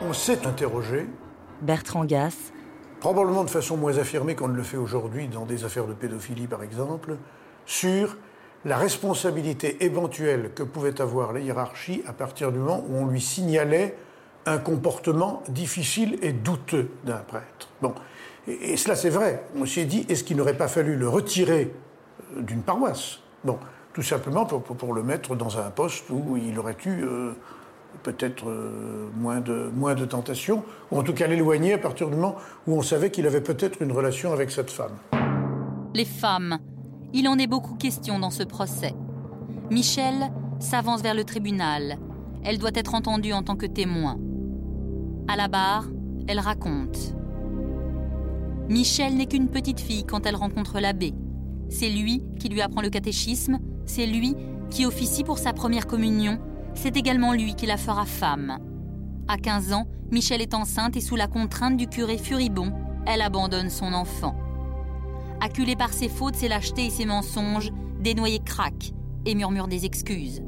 On 0.00 0.12
s'est 0.12 0.46
interrogé. 0.46 1.08
Bertrand 1.62 2.04
Gass. 2.04 2.52
Probablement 3.00 3.44
de 3.44 3.50
façon 3.50 3.76
moins 3.76 3.98
affirmée 3.98 4.34
qu'on 4.34 4.48
ne 4.48 4.56
le 4.56 4.62
fait 4.62 4.76
aujourd'hui 4.76 5.28
dans 5.28 5.46
des 5.46 5.64
affaires 5.64 5.86
de 5.86 5.92
pédophilie, 5.92 6.46
par 6.46 6.62
exemple, 6.62 7.16
sur 7.66 8.16
la 8.64 8.76
responsabilité 8.76 9.84
éventuelle 9.84 10.50
que 10.54 10.62
pouvait 10.62 11.00
avoir 11.00 11.32
la 11.32 11.40
hiérarchie 11.40 12.02
à 12.06 12.12
partir 12.12 12.52
du 12.52 12.58
moment 12.58 12.84
où 12.88 12.96
on 12.96 13.06
lui 13.06 13.20
signalait 13.20 13.96
un 14.46 14.58
comportement 14.58 15.42
difficile 15.48 16.18
et 16.22 16.32
douteux 16.32 16.90
d'un 17.04 17.18
prêtre. 17.18 17.68
Bon. 17.80 17.94
Et, 18.48 18.76
cela, 18.76 18.96
c'est 18.96 19.10
vrai. 19.10 19.44
On 19.56 19.66
s'est 19.66 19.84
dit, 19.84 20.04
est-ce 20.08 20.24
qu'il 20.24 20.36
n'aurait 20.36 20.56
pas 20.56 20.68
fallu 20.68 20.96
le 20.96 21.08
retirer 21.08 21.72
euh, 22.36 22.42
d'une 22.42 22.62
paroisse? 22.62 23.20
Bon, 23.44 23.58
tout 23.92 24.02
simplement 24.02 24.44
pour, 24.44 24.94
le 24.94 25.02
mettre 25.02 25.36
dans 25.36 25.58
un 25.58 25.70
poste 25.70 26.10
où 26.10 26.36
il 26.36 26.58
aurait 26.58 26.76
eu 26.84 27.04
euh, 27.04 27.32
peut-être 28.02 28.48
euh, 28.48 29.08
moins, 29.16 29.40
de, 29.40 29.70
moins 29.74 29.94
de 29.94 30.04
tentations, 30.04 30.64
ou 30.90 30.98
en 30.98 31.02
tout 31.02 31.12
cas 31.12 31.26
l'éloigner 31.26 31.74
à 31.74 31.78
partir 31.78 32.08
du 32.08 32.16
moment 32.16 32.36
où 32.66 32.76
on 32.76 32.82
savait 32.82 33.10
qu'il 33.10 33.26
avait 33.26 33.40
peut-être 33.40 33.82
une 33.82 33.92
relation 33.92 34.32
avec 34.32 34.50
cette 34.50 34.70
femme. 34.70 34.96
Les 35.94 36.04
femmes. 36.04 36.58
Il 37.12 37.28
en 37.28 37.38
est 37.38 37.46
beaucoup 37.46 37.74
question 37.74 38.18
dans 38.18 38.30
ce 38.30 38.42
procès. 38.42 38.94
Michel 39.70 40.32
s'avance 40.60 41.02
vers 41.02 41.14
le 41.14 41.24
tribunal. 41.24 41.98
Elle 42.44 42.58
doit 42.58 42.70
être 42.74 42.94
entendue 42.94 43.32
en 43.32 43.42
tant 43.42 43.56
que 43.56 43.66
témoin. 43.66 44.18
À 45.28 45.36
la 45.36 45.48
barre, 45.48 45.86
elle 46.26 46.40
raconte. 46.40 47.14
Michel 48.68 49.16
n'est 49.16 49.26
qu'une 49.26 49.48
petite 49.48 49.80
fille 49.80 50.04
quand 50.04 50.26
elle 50.26 50.36
rencontre 50.36 50.80
l'abbé. 50.80 51.12
C'est 51.68 51.90
lui 51.90 52.22
qui 52.38 52.48
lui 52.48 52.62
apprend 52.62 52.80
le 52.80 52.90
catéchisme, 52.90 53.58
c'est 53.86 54.06
lui 54.06 54.34
qui 54.70 54.86
officie 54.86 55.24
pour 55.24 55.38
sa 55.38 55.52
première 55.52 55.86
communion, 55.86 56.38
c'est 56.74 56.96
également 56.96 57.32
lui 57.32 57.54
qui 57.54 57.66
la 57.66 57.76
fera 57.76 58.04
femme. 58.04 58.58
À 59.28 59.36
15 59.36 59.72
ans, 59.72 59.86
Michel 60.10 60.42
est 60.42 60.54
enceinte 60.54 60.96
et 60.96 61.00
sous 61.00 61.16
la 61.16 61.26
contrainte 61.26 61.76
du 61.76 61.86
curé 61.86 62.18
furibond, 62.18 62.72
elle 63.06 63.22
abandonne 63.22 63.70
son 63.70 63.92
enfant. 63.92 64.34
Acculée 65.40 65.76
par 65.76 65.92
ses 65.92 66.08
fautes, 66.08 66.36
ses 66.36 66.48
lâchetés 66.48 66.86
et 66.86 66.90
ses 66.90 67.06
mensonges, 67.06 67.72
Desnoyers 68.00 68.42
craque 68.44 68.92
et 69.26 69.34
murmure 69.34 69.68
des 69.68 69.84
excuses. 69.84 70.42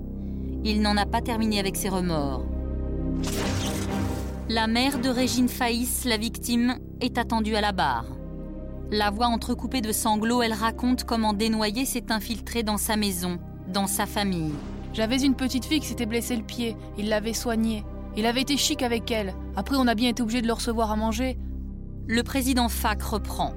Il 0.64 0.82
n'en 0.82 0.96
a 0.96 1.06
pas 1.06 1.20
terminé 1.20 1.60
avec 1.60 1.76
ses 1.76 1.88
remords. 1.88 2.44
La 4.48 4.66
mère 4.66 4.98
de 4.98 5.08
Régine 5.08 5.48
Faïs, 5.48 6.04
la 6.04 6.16
victime, 6.16 6.78
est 7.00 7.16
attendue 7.16 7.56
à 7.56 7.60
la 7.60 7.72
barre. 7.72 8.06
La 8.90 9.10
voix 9.10 9.26
entrecoupée 9.26 9.80
de 9.80 9.92
sanglots, 9.92 10.42
elle 10.42 10.52
raconte 10.52 11.04
comment 11.04 11.32
Desnoyers 11.32 11.86
s'est 11.86 12.12
infiltré 12.12 12.62
dans 12.62 12.76
sa 12.76 12.96
maison, 12.96 13.38
dans 13.68 13.86
sa 13.86 14.06
famille. 14.06 14.52
J'avais 14.94 15.20
une 15.22 15.34
petite 15.34 15.64
fille 15.64 15.80
qui 15.80 15.88
s'était 15.88 16.06
blessé 16.06 16.36
le 16.36 16.44
pied, 16.44 16.76
il 16.96 17.08
l'avait 17.08 17.32
soignée. 17.32 17.84
Il 18.16 18.26
avait 18.26 18.42
été 18.42 18.56
chic 18.56 18.80
avec 18.80 19.10
elle. 19.10 19.34
Après, 19.56 19.74
on 19.76 19.88
a 19.88 19.96
bien 19.96 20.10
été 20.10 20.22
obligé 20.22 20.40
de 20.40 20.46
le 20.46 20.52
recevoir 20.52 20.92
à 20.92 20.96
manger. 20.96 21.36
Le 22.06 22.22
président 22.22 22.68
Fac 22.68 23.02
reprend. 23.02 23.54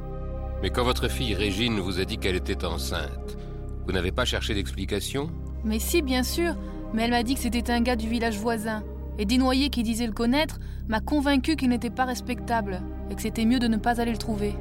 Mais 0.64 0.72
quand 0.72 0.84
votre 0.84 1.08
fille 1.08 1.36
Régine 1.36 1.80
vous 1.80 2.00
a 2.00 2.06
dit 2.06 2.18
qu'elle 2.18 2.36
était 2.36 2.66
enceinte, 2.66 3.38
vous 3.86 3.94
n'avez 3.94 4.12
pas 4.12 4.26
cherché 4.26 4.56
d'explication? 4.56 5.30
Mais 5.64 5.78
si, 5.78 6.02
bien 6.02 6.24
sûr. 6.24 6.56
Mais 6.96 7.04
elle 7.04 7.12
m'a 7.12 7.22
dit 7.22 7.36
que 7.36 7.42
c'était 7.42 7.72
un 7.72 7.82
gars 7.82 7.96
du 7.96 8.10
village 8.10 8.40
voisin. 8.40 8.84
Et 9.20 9.26
Desnoyers, 9.26 9.70
qui 9.70 9.84
disait 9.84 10.08
le 10.08 10.14
connaître, 10.14 10.58
m'a 10.88 11.02
convaincu 11.02 11.56
qu'il 11.56 11.70
n'était 11.70 11.92
pas 11.92 12.06
respectable 12.06 12.82
et 13.12 13.16
que 13.16 13.22
c'était 13.22 13.46
mieux 13.46 13.60
de 13.60 13.68
ne 13.68 13.78
pas 13.78 14.02
aller 14.02 14.12
le 14.12 14.18
trouver. 14.18 14.56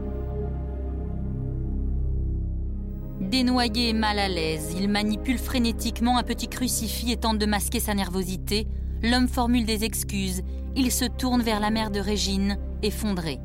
Dénoyé 3.21 3.89
et 3.89 3.93
mal 3.95 4.19
à 4.19 4.29
l'aise, 4.29 4.75
il 4.79 4.89
manipule 4.89 5.39
frénétiquement 5.39 6.19
un 6.19 6.23
petit 6.23 6.49
crucifix 6.49 7.13
et 7.13 7.17
tente 7.17 7.39
de 7.39 7.47
masquer 7.47 7.81
sa 7.81 7.95
nervosité. 7.95 8.67
L'homme 9.03 9.29
formule 9.29 9.65
des 9.65 9.85
excuses. 9.85 10.43
Il 10.77 10.93
se 10.93 11.07
tourne 11.07 11.43
vers 11.43 11.59
la 11.59 11.71
mère 11.71 11.91
de 11.91 11.99
Régine, 11.99 12.59
effondrée. 12.83 13.41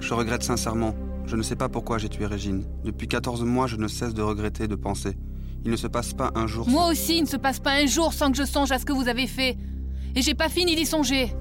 Je 0.00 0.14
regrette 0.14 0.44
sincèrement. 0.44 0.94
Je 1.26 1.36
ne 1.36 1.42
sais 1.42 1.56
pas 1.56 1.68
pourquoi 1.68 1.98
j'ai 1.98 2.08
tué 2.08 2.26
Régine. 2.26 2.64
Depuis 2.84 3.08
14 3.08 3.42
mois, 3.44 3.66
je 3.66 3.76
ne 3.76 3.88
cesse 3.88 4.14
de 4.14 4.22
regretter, 4.22 4.68
de 4.68 4.76
penser. 4.76 5.16
Il 5.64 5.70
ne 5.70 5.76
se 5.76 5.86
passe 5.86 6.12
pas 6.12 6.30
un 6.34 6.46
jour. 6.46 6.68
Moi 6.68 6.88
aussi, 6.88 7.16
il 7.16 7.22
ne 7.22 7.28
se 7.28 7.36
passe 7.36 7.58
pas 7.58 7.72
un 7.72 7.86
jour 7.86 8.12
sans 8.12 8.30
que 8.30 8.36
je 8.36 8.44
songe 8.44 8.70
à 8.70 8.78
ce 8.78 8.84
que 8.84 8.92
vous 8.92 9.08
avez 9.08 9.26
fait. 9.26 9.56
Et 10.14 10.22
j'ai 10.22 10.34
pas 10.34 10.48
fini 10.48 10.76
d'y 10.76 10.86
songer. 10.86 11.32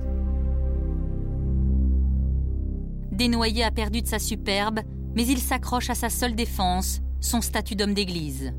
Desnoyers 3.12 3.64
a 3.64 3.72
perdu 3.72 4.02
de 4.02 4.08
sa 4.08 4.18
superbe, 4.18 4.80
mais 5.16 5.26
il 5.26 5.40
s'accroche 5.40 5.90
à 5.90 5.96
sa 5.96 6.10
seule 6.10 6.36
défense, 6.36 7.02
son 7.20 7.42
statut 7.42 7.76
d'homme 7.76 7.94
d'église. 7.94 8.54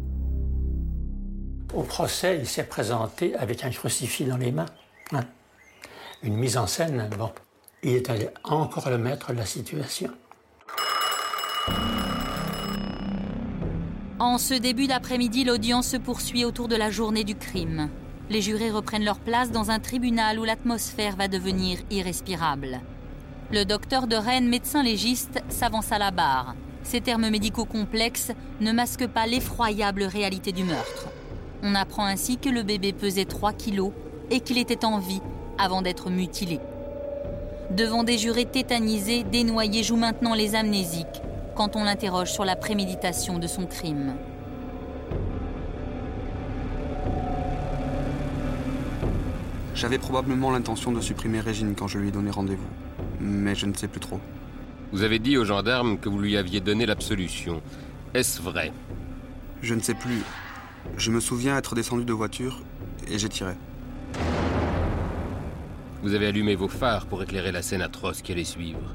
Au 1.75 1.83
procès, 1.83 2.39
il 2.39 2.47
s'est 2.47 2.65
présenté 2.65 3.35
avec 3.37 3.65
un 3.65 3.71
crucifix 3.71 4.25
dans 4.25 4.37
les 4.37 4.53
mains. 4.53 4.67
Hein. 5.13 5.25
Une 6.23 6.37
mise 6.37 6.57
en 6.57 6.67
scène, 6.67 7.09
bon. 7.19 7.31
Il 7.83 7.93
est 7.93 8.09
allé 8.09 8.29
encore 8.45 8.89
le 8.89 8.97
maître 8.97 9.33
de 9.33 9.39
la 9.39 9.45
situation. 9.45 10.11
En 14.19 14.39
ce 14.39 14.55
début 14.55 14.87
d'après-midi, 14.87 15.45
l'audience 15.45 15.89
se 15.89 15.97
poursuit 15.97 16.45
autour 16.45 16.69
de 16.69 16.77
la 16.77 16.91
journée 16.91 17.25
du 17.25 17.35
crime. 17.35 17.91
Les 18.31 18.41
jurés 18.41 18.71
reprennent 18.71 19.05
leur 19.05 19.19
place 19.19 19.51
dans 19.51 19.71
un 19.71 19.81
tribunal 19.81 20.39
où 20.39 20.45
l'atmosphère 20.45 21.17
va 21.17 21.29
devenir 21.29 21.79
irrespirable. 21.91 22.81
Le 23.53 23.65
docteur 23.65 24.07
de 24.07 24.17
Rennes, 24.17 24.49
médecin 24.49 24.83
légiste, 24.83 25.43
s'avance 25.49 25.93
à 25.93 25.99
la 25.99 26.11
barre. 26.11 26.55
Ces 26.83 27.03
termes 27.03 27.29
médicaux 27.29 27.67
complexes 27.67 28.33
ne 28.61 28.73
masquent 28.73 29.07
pas 29.07 29.27
l'effroyable 29.27 30.05
réalité 30.05 30.51
du 30.51 30.65
meurtre. 30.65 31.09
On 31.63 31.75
apprend 31.75 32.07
ainsi 32.07 32.39
que 32.39 32.49
le 32.49 32.63
bébé 32.63 32.93
pesait 32.93 33.27
3 33.27 33.53
kilos 33.53 33.93
et 34.31 34.41
qu'il 34.41 34.59
était 34.59 34.85
en 34.85 34.99
vie 34.99 35.21
avant 35.59 35.83
d'être 35.83 36.11
mutilé. 36.11 36.59
Devant 37.71 38.03
des 38.03 38.19
jurés 38.19 38.47
tétanisés, 38.47 39.25
Desnoyers 39.25 39.83
joue 39.83 39.97
maintenant 39.97 40.35
les 40.35 40.55
amnésiques 40.55 41.23
quand 41.55 41.77
on 41.77 41.85
l'interroge 41.85 42.33
sur 42.33 42.45
la 42.45 42.57
préméditation 42.57 43.39
de 43.39 43.47
son 43.47 43.67
crime. 43.67 44.15
J'avais 49.75 49.99
probablement 49.99 50.51
l'intention 50.51 50.93
de 50.93 51.01
supprimer 51.01 51.41
Régine 51.41 51.75
quand 51.77 51.89
je 51.89 51.99
lui 51.99 52.09
ai 52.09 52.13
donné 52.13 52.31
rendez-vous, 52.31 52.69
mais 53.25 53.55
je 53.55 53.67
ne 53.67 53.75
sais 53.75 53.89
plus 53.89 54.01
trop. 54.01 54.21
Vous 54.93 55.03
avez 55.03 55.19
dit 55.19 55.37
aux 55.37 55.45
gendarmes 55.45 55.99
que 55.99 56.09
vous 56.09 56.21
lui 56.21 56.37
aviez 56.37 56.61
donné 56.61 56.87
l'absolution. 56.87 57.63
Est-ce 58.13 58.41
vrai? 58.41 58.73
Je 59.63 59.75
ne 59.75 59.81
sais 59.81 59.95
plus. 59.95 60.23
Je 60.99 61.11
me 61.11 61.21
souviens 61.21 61.57
être 61.57 61.75
descendu 61.75 62.05
de 62.05 62.13
voiture 62.13 62.63
et 63.09 63.19
j'ai 63.19 63.29
tiré. 63.29 63.55
Vous 66.03 66.15
avez 66.15 66.27
allumé 66.27 66.55
vos 66.55 66.69
phares 66.69 67.07
pour 67.07 67.23
éclairer 67.23 67.51
la 67.51 67.63
scène 67.63 67.81
atroce 67.81 68.21
qui 68.21 68.33
allait 68.33 68.45
suivre. 68.45 68.95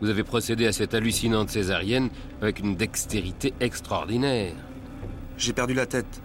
Vous 0.00 0.10
avez 0.10 0.24
procédé 0.24 0.66
à 0.66 0.72
cette 0.72 0.94
hallucinante 0.94 1.50
césarienne 1.50 2.10
avec 2.40 2.58
une 2.58 2.74
dextérité 2.74 3.54
extraordinaire. 3.60 4.54
J'ai 5.38 5.52
perdu 5.52 5.74
la 5.74 5.86
tête. 5.86 6.20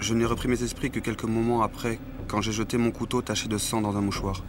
Je 0.00 0.14
n'ai 0.14 0.24
repris 0.24 0.48
mes 0.48 0.62
esprits 0.62 0.90
que 0.90 1.00
quelques 1.00 1.24
moments 1.24 1.62
après, 1.62 1.98
quand 2.28 2.40
j'ai 2.40 2.52
jeté 2.52 2.78
mon 2.78 2.90
couteau 2.90 3.20
taché 3.20 3.46
de 3.46 3.58
sang 3.58 3.82
dans 3.82 3.96
un 3.96 4.00
mouchoir. 4.00 4.42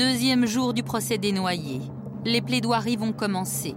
Deuxième 0.00 0.46
jour 0.46 0.72
du 0.72 0.82
procès 0.82 1.18
des 1.18 1.30
noyés. 1.30 1.82
Les 2.24 2.40
plaidoiries 2.40 2.96
vont 2.96 3.12
commencer. 3.12 3.74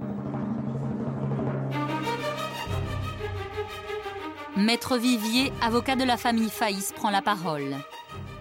Maître 4.55 4.97
Vivier, 4.97 5.51
avocat 5.61 5.97
de 5.97 6.05
la 6.05 6.15
famille 6.15 6.49
Faïs, 6.49 6.93
prend 6.95 7.09
la 7.09 7.21
parole. 7.21 7.75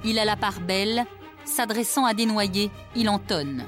Il 0.05 0.21
a 0.21 0.25
la 0.25 0.37
part 0.37 0.61
belle. 0.61 1.05
S'adressant 1.45 2.05
à 2.05 2.15
Desnoyers, 2.15 2.71
il 2.95 3.09
entonne. 3.09 3.65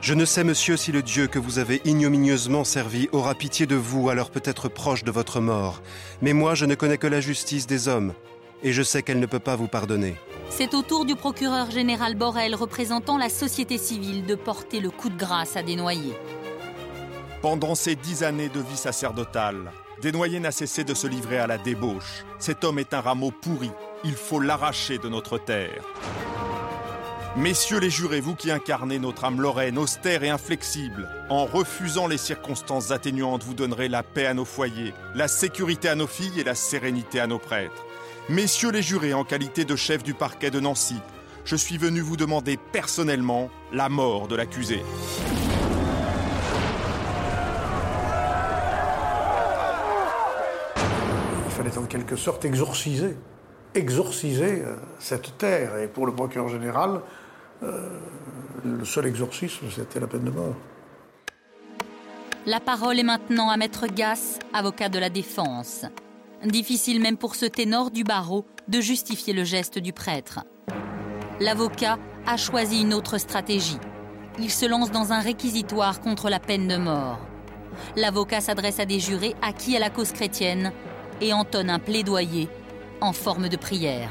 Je 0.00 0.14
ne 0.14 0.24
sais, 0.24 0.42
monsieur, 0.42 0.78
si 0.78 0.90
le 0.90 1.02
Dieu 1.02 1.26
que 1.26 1.38
vous 1.38 1.58
avez 1.58 1.82
ignominieusement 1.84 2.64
servi 2.64 3.10
aura 3.12 3.34
pitié 3.34 3.66
de 3.66 3.76
vous, 3.76 4.08
alors 4.08 4.30
peut-être 4.30 4.70
proche 4.70 5.04
de 5.04 5.10
votre 5.10 5.40
mort. 5.40 5.82
Mais 6.22 6.32
moi, 6.32 6.54
je 6.54 6.64
ne 6.64 6.74
connais 6.74 6.96
que 6.96 7.06
la 7.06 7.20
justice 7.20 7.66
des 7.66 7.88
hommes. 7.88 8.14
et 8.62 8.72
je 8.72 8.82
sais 8.82 9.02
qu'elle 9.02 9.20
ne 9.20 9.26
peut 9.26 9.38
pas 9.38 9.56
vous 9.56 9.68
pardonner. 9.68 10.14
C'est 10.56 10.72
au 10.74 10.82
tour 10.82 11.04
du 11.04 11.16
procureur 11.16 11.72
général 11.72 12.14
Borel, 12.14 12.54
représentant 12.54 13.18
la 13.18 13.28
société 13.28 13.76
civile, 13.76 14.24
de 14.24 14.36
porter 14.36 14.78
le 14.78 14.88
coup 14.88 15.08
de 15.08 15.16
grâce 15.16 15.56
à 15.56 15.64
Desnoyers. 15.64 16.16
Pendant 17.42 17.74
ces 17.74 17.96
dix 17.96 18.22
années 18.22 18.48
de 18.48 18.60
vie 18.60 18.76
sacerdotale, 18.76 19.72
Desnoyers 20.00 20.38
n'a 20.38 20.52
cessé 20.52 20.84
de 20.84 20.94
se 20.94 21.08
livrer 21.08 21.38
à 21.38 21.48
la 21.48 21.58
débauche. 21.58 22.24
Cet 22.38 22.62
homme 22.62 22.78
est 22.78 22.94
un 22.94 23.00
rameau 23.00 23.32
pourri. 23.32 23.72
Il 24.04 24.14
faut 24.14 24.38
l'arracher 24.38 24.98
de 24.98 25.08
notre 25.08 25.38
terre. 25.38 25.82
Messieurs 27.36 27.80
les 27.80 27.90
jurés, 27.90 28.20
vous 28.20 28.36
qui 28.36 28.52
incarnez 28.52 29.00
notre 29.00 29.24
âme 29.24 29.40
lorraine, 29.40 29.76
austère 29.76 30.22
et 30.22 30.30
inflexible, 30.30 31.10
en 31.30 31.46
refusant 31.46 32.06
les 32.06 32.16
circonstances 32.16 32.92
atténuantes, 32.92 33.42
vous 33.42 33.54
donnerez 33.54 33.88
la 33.88 34.04
paix 34.04 34.26
à 34.26 34.34
nos 34.34 34.44
foyers, 34.44 34.94
la 35.16 35.26
sécurité 35.26 35.88
à 35.88 35.96
nos 35.96 36.06
filles 36.06 36.38
et 36.38 36.44
la 36.44 36.54
sérénité 36.54 37.18
à 37.18 37.26
nos 37.26 37.40
prêtres. 37.40 37.84
Messieurs 38.30 38.70
les 38.70 38.80
jurés, 38.80 39.12
en 39.12 39.22
qualité 39.22 39.66
de 39.66 39.76
chef 39.76 40.02
du 40.02 40.14
parquet 40.14 40.50
de 40.50 40.58
Nancy, 40.58 40.96
je 41.44 41.56
suis 41.56 41.76
venu 41.76 42.00
vous 42.00 42.16
demander 42.16 42.56
personnellement 42.56 43.50
la 43.70 43.90
mort 43.90 44.28
de 44.28 44.34
l'accusé. 44.34 44.80
Il 51.44 51.50
fallait 51.50 51.76
en 51.76 51.84
quelque 51.84 52.16
sorte 52.16 52.46
exorciser, 52.46 53.14
exorciser 53.74 54.62
euh, 54.62 54.76
cette 54.98 55.36
terre. 55.36 55.76
Et 55.76 55.86
pour 55.86 56.06
le 56.06 56.14
procureur 56.14 56.48
général, 56.48 57.02
euh, 57.62 57.90
le 58.64 58.86
seul 58.86 59.04
exorcisme, 59.04 59.66
c'était 59.70 60.00
la 60.00 60.06
peine 60.06 60.24
de 60.24 60.30
mort. 60.30 60.54
La 62.46 62.60
parole 62.60 62.98
est 62.98 63.04
maintenant 63.04 63.50
à 63.50 63.58
Maître 63.58 63.86
Gass, 63.86 64.38
avocat 64.54 64.88
de 64.88 64.98
la 64.98 65.10
défense. 65.10 65.84
Difficile 66.44 67.00
même 67.00 67.16
pour 67.16 67.36
ce 67.36 67.46
ténor 67.46 67.90
du 67.90 68.04
barreau 68.04 68.44
de 68.68 68.78
justifier 68.78 69.32
le 69.32 69.44
geste 69.44 69.78
du 69.78 69.94
prêtre. 69.94 70.40
L'avocat 71.40 71.98
a 72.26 72.36
choisi 72.36 72.82
une 72.82 72.92
autre 72.92 73.16
stratégie. 73.16 73.78
Il 74.38 74.50
se 74.50 74.66
lance 74.66 74.90
dans 74.90 75.12
un 75.12 75.20
réquisitoire 75.20 76.02
contre 76.02 76.28
la 76.28 76.40
peine 76.40 76.68
de 76.68 76.76
mort. 76.76 77.18
L'avocat 77.96 78.42
s'adresse 78.42 78.78
à 78.78 78.84
des 78.84 79.00
jurés 79.00 79.34
acquis 79.40 79.74
à 79.74 79.80
la 79.80 79.88
cause 79.88 80.12
chrétienne 80.12 80.72
et 81.22 81.32
entonne 81.32 81.70
un 81.70 81.78
plaidoyer 81.78 82.50
en 83.00 83.14
forme 83.14 83.48
de 83.48 83.56
prière. 83.56 84.10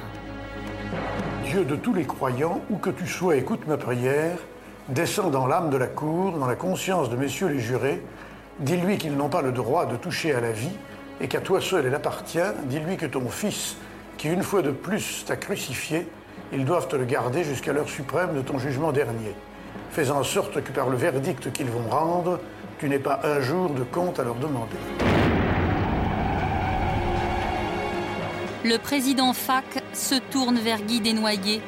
Dieu 1.46 1.66
de 1.66 1.76
tous 1.76 1.94
les 1.94 2.06
croyants, 2.06 2.62
où 2.72 2.78
que 2.78 2.90
tu 2.90 3.06
sois, 3.06 3.36
écoute 3.36 3.68
ma 3.68 3.78
prière, 3.78 4.38
descends 4.90 5.30
dans 5.30 5.46
l'âme 5.46 5.70
de 5.70 5.78
la 5.78 5.88
cour, 5.88 6.40
dans 6.40 6.48
la 6.48 6.56
conscience 6.56 7.12
de 7.12 7.16
messieurs 7.16 7.50
les 7.50 7.60
jurés, 7.60 8.02
dis-lui 8.60 8.98
qu'ils 8.98 9.16
n'ont 9.16 9.30
pas 9.30 9.44
le 9.44 9.52
droit 9.52 9.86
de 9.86 9.98
toucher 9.98 10.34
à 10.34 10.42
la 10.42 10.52
vie 10.52 10.72
et 11.22 11.28
qu'à 11.28 11.42
toi 11.42 11.62
seul 11.62 11.86
elle 11.86 11.96
appartient, 11.96 12.40
dis-lui 12.66 12.98
que 12.98 13.06
ton 13.06 13.28
Fils, 13.30 13.78
qui 14.18 14.30
une 14.30 14.44
fois 14.44 14.62
de 14.62 14.72
plus 14.72 15.24
t'a 15.26 15.36
crucifié, 15.36 16.08
ils 16.52 16.66
doivent 16.66 16.88
te 16.88 16.96
le 16.96 17.06
garder 17.06 17.44
jusqu'à 17.44 17.74
l'heure 17.74 17.90
suprême 17.90 18.36
de 18.36 18.42
ton 18.42 18.60
jugement 18.60 18.92
dernier. 18.92 19.34
Fais 19.92 20.12
en 20.12 20.24
sorte 20.24 20.64
que 20.64 20.72
par 20.72 20.90
le 20.90 20.98
verdict 20.98 21.52
qu'ils 21.52 21.70
vont 21.70 21.90
rendre, 21.90 22.40
tu 22.80 22.90
n'aies 22.90 23.00
pas 23.00 23.20
un 23.24 23.40
jour 23.42 23.70
de 23.70 23.84
compte 23.84 24.20
à 24.20 24.24
leur 24.24 24.36
demander. 24.36 24.78
Le 28.66 28.78
président 28.78 29.34
FAC 29.34 29.84
se 29.94 30.16
tourne 30.16 30.58
vers 30.58 30.82
Guy 30.82 31.02
Desnoyers, 31.02 31.62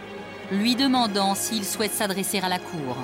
lui 0.51 0.75
demandant 0.75 1.35
s'il 1.35 1.65
souhaite 1.65 1.91
s'adresser 1.91 2.39
à 2.39 2.47
la 2.47 2.59
Cour. 2.59 2.95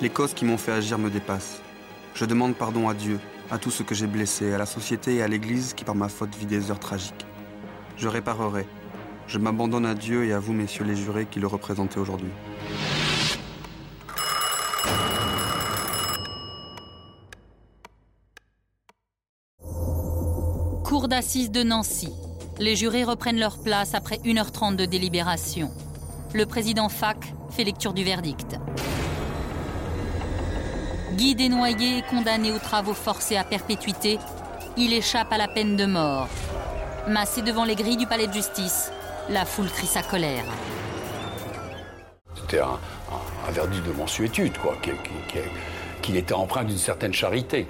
Les 0.00 0.10
causes 0.10 0.34
qui 0.34 0.44
m'ont 0.44 0.56
fait 0.56 0.72
agir 0.72 0.98
me 0.98 1.10
dépassent. 1.10 1.60
Je 2.14 2.24
demande 2.24 2.56
pardon 2.56 2.88
à 2.88 2.94
Dieu, 2.94 3.20
à 3.52 3.58
tout 3.58 3.70
ce 3.70 3.82
que 3.82 3.94
j'ai 3.94 4.06
blessé, 4.06 4.54
à 4.54 4.58
la 4.58 4.64
société 4.64 5.16
et 5.16 5.22
à 5.22 5.28
l'Église 5.28 5.74
qui 5.74 5.84
par 5.84 5.94
ma 5.94 6.08
faute 6.08 6.34
vit 6.34 6.46
des 6.46 6.70
heures 6.70 6.80
tragiques. 6.80 7.26
Je 7.98 8.08
réparerai. 8.08 8.66
Je 9.26 9.38
m'abandonne 9.38 9.84
à 9.84 9.94
Dieu 9.94 10.24
et 10.24 10.32
à 10.32 10.38
vous, 10.38 10.54
messieurs 10.54 10.84
les 10.84 10.96
jurés, 10.96 11.26
qui 11.30 11.38
le 11.38 11.46
représentez 11.46 12.00
aujourd'hui. 12.00 12.30
Cour 20.82 21.08
d'assises 21.08 21.50
de 21.50 21.62
Nancy. 21.62 22.10
Les 22.58 22.74
jurés 22.74 23.04
reprennent 23.04 23.38
leur 23.38 23.62
place 23.62 23.94
après 23.94 24.16
1h30 24.16 24.76
de 24.76 24.86
délibération. 24.86 25.70
Le 26.32 26.46
président 26.46 26.88
FAC 26.88 27.34
fait 27.50 27.64
lecture 27.64 27.92
du 27.92 28.02
verdict. 28.02 28.58
Guy 31.16 31.34
Desnoyers 31.34 31.98
est 31.98 32.06
condamné 32.08 32.52
aux 32.52 32.58
travaux 32.58 32.94
forcés 32.94 33.36
à 33.36 33.44
perpétuité. 33.44 34.18
Il 34.76 34.92
échappe 34.92 35.32
à 35.32 35.38
la 35.38 35.48
peine 35.48 35.76
de 35.76 35.84
mort. 35.86 36.28
Massé 37.08 37.42
devant 37.42 37.64
les 37.64 37.74
grilles 37.74 37.96
du 37.96 38.06
palais 38.06 38.26
de 38.26 38.32
justice, 38.32 38.90
la 39.28 39.44
foule 39.44 39.68
crie 39.68 39.86
sa 39.86 40.02
colère. 40.02 40.44
C'était 42.34 42.60
un, 42.60 42.66
un- 43.12 43.48
un 43.48 43.50
verdict 43.52 43.86
de 43.86 43.92
mensuétude, 43.92 44.56
quoi, 44.58 44.76
qui- 44.82 44.90
qui- 44.90 45.32
qui- 45.32 45.38
qu'il 46.00 46.16
était 46.16 46.34
empreint 46.34 46.64
d'une 46.64 46.78
certaine 46.78 47.12
charité. 47.12 47.66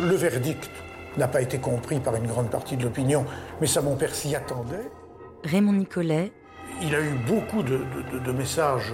Le 0.00 0.14
verdict 0.14 0.70
n'a 1.16 1.26
pas 1.28 1.40
été 1.40 1.58
compris 1.58 1.98
par 2.00 2.14
une 2.14 2.26
grande 2.26 2.50
partie 2.50 2.76
de 2.76 2.84
l'opinion, 2.84 3.24
mais 3.60 3.66
ça, 3.66 3.80
mon 3.80 3.96
père 3.96 4.14
s'y 4.14 4.34
attendait. 4.36 4.90
Raymond 5.44 5.72
Nicolet, 5.72 6.32
Il 6.82 6.94
a 6.94 7.00
eu 7.00 7.14
beaucoup 7.26 7.62
de, 7.62 7.78
de- 7.78 8.18
de- 8.18 8.18
de 8.18 8.32
messages, 8.32 8.92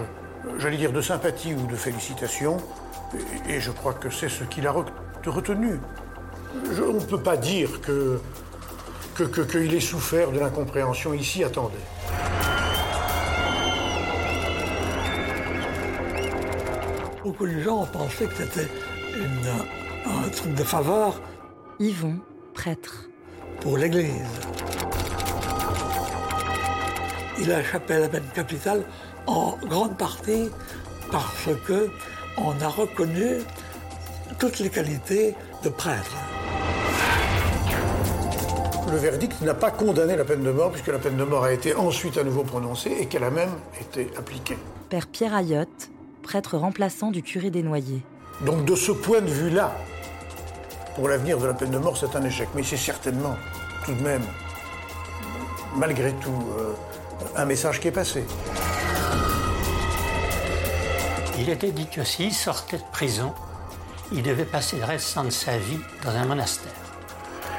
j'allais 0.57 0.77
dire 0.77 0.91
de 0.91 1.01
sympathie 1.01 1.53
ou 1.53 1.65
de 1.67 1.75
félicitations, 1.75 2.57
et, 3.47 3.53
et 3.55 3.59
je 3.59 3.71
crois 3.71 3.93
que 3.93 4.09
c'est 4.09 4.29
ce 4.29 4.43
qu'il 4.43 4.67
a 4.67 4.71
re- 4.71 4.85
retenu. 5.25 5.79
Je- 6.71 6.81
on 6.83 6.93
ne 6.93 6.99
peut 7.05 7.21
pas 7.21 7.37
dire 7.37 7.81
que 7.81 8.19
qu'il 9.15 9.29
que, 9.29 9.41
qu'il 9.41 9.73
ait 9.73 9.79
souffert 9.79 10.31
de 10.31 10.39
l'incompréhension, 10.39 11.13
il 11.13 11.23
s'y 11.23 11.43
attendait. 11.43 11.77
Beaucoup 17.23 17.47
de 17.47 17.59
gens 17.61 17.85
pensaient 17.85 18.25
que 18.25 18.35
c'était 18.43 18.67
un 20.05 20.29
truc 20.29 20.53
de 20.55 20.63
faveur 20.63 21.21
Yvon, 21.79 22.15
prêtre. 22.53 23.09
pour 23.61 23.77
l'Église. 23.77 24.11
Il 27.39 27.51
a 27.51 27.59
échappé 27.61 27.95
à 27.95 27.99
la 27.99 28.09
peine 28.09 28.27
capitale 28.33 28.83
en 29.27 29.57
grande 29.65 29.97
partie 29.97 30.49
parce 31.11 31.49
que 31.67 31.89
on 32.37 32.51
a 32.61 32.67
reconnu 32.67 33.39
toutes 34.39 34.59
les 34.59 34.69
qualités 34.69 35.35
de 35.63 35.69
prêtre. 35.69 36.15
Le 38.91 38.97
verdict 38.97 39.41
n'a 39.41 39.53
pas 39.53 39.71
condamné 39.71 40.15
la 40.15 40.25
peine 40.25 40.43
de 40.43 40.51
mort, 40.51 40.71
puisque 40.71 40.87
la 40.87 40.99
peine 40.99 41.17
de 41.17 41.23
mort 41.23 41.43
a 41.43 41.51
été 41.51 41.75
ensuite 41.75 42.17
à 42.17 42.23
nouveau 42.23 42.43
prononcée 42.43 42.95
et 42.99 43.05
qu'elle 43.07 43.23
a 43.23 43.31
même 43.31 43.49
été 43.81 44.11
appliquée. 44.17 44.57
Père 44.89 45.07
Pierre 45.07 45.33
Ayotte, 45.33 45.89
prêtre 46.21 46.57
remplaçant 46.57 47.09
du 47.09 47.23
curé 47.23 47.49
des 47.49 47.63
Noyers. 47.63 48.03
Donc 48.41 48.65
de 48.65 48.75
ce 48.75 48.91
point 48.91 49.21
de 49.21 49.29
vue-là, 49.29 49.73
pour 50.95 51.07
l'avenir 51.07 51.39
de 51.39 51.47
la 51.47 51.53
peine 51.53 51.71
de 51.71 51.77
mort, 51.79 51.97
c'est 51.97 52.15
un 52.15 52.23
échec. 52.23 52.49
Mais 52.55 52.63
c'est 52.63 52.77
certainement, 52.77 53.35
tout 53.85 53.93
de 53.93 54.01
même, 54.01 54.21
malgré 55.75 56.11
tout, 56.13 56.43
euh, 56.59 56.73
un 57.35 57.45
message 57.45 57.79
qui 57.79 57.87
est 57.87 57.91
passé. 57.91 58.23
Il 61.39 61.49
était 61.49 61.71
dit 61.71 61.87
que 61.87 62.03
s'il 62.03 62.33
sortait 62.33 62.77
de 62.77 62.91
prison, 62.91 63.33
il 64.11 64.21
devait 64.21 64.45
passer 64.45 64.77
le 64.77 64.85
restant 64.85 65.23
de 65.23 65.29
sa 65.29 65.57
vie 65.57 65.79
dans 66.03 66.11
un 66.11 66.25
monastère. 66.25 66.71